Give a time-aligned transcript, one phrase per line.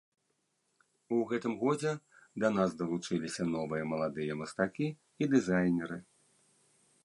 [1.17, 1.91] У гэтым годзе
[2.43, 4.87] да нас далучыліся новыя маладыя мастакі
[5.25, 5.97] і дызайнеры.